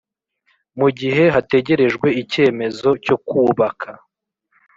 Mu 0.79 0.87
gihe 0.99 1.23
hategerejwe 1.35 2.07
icyemezo 2.21 2.89
cyo 3.05 3.15
kubaka 3.27 3.89